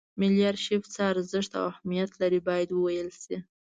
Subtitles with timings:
[0.19, 3.37] ملي ارشیف څه ارزښت او اهمیت لري باید وویل شي.